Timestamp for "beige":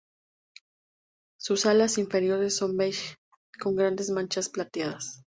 2.75-3.17